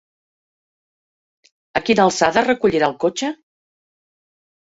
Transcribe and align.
A 1.81 1.81
quina 1.89 2.07
alçada 2.07 2.43
recollirà 2.47 2.89
el 2.93 2.97
cotxe? 3.05 3.31